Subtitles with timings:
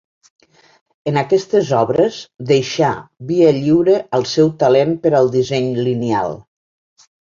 [1.11, 2.17] En aquestes obres
[2.53, 2.91] deixà
[3.35, 6.41] via lliure al seu talent per al disseny lineal.